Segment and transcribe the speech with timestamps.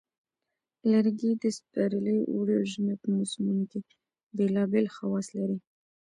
[0.91, 3.79] لرګي د پسرلي، اوړي، او ژمي په موسمونو کې
[4.37, 5.57] بیلابیل خواص لري.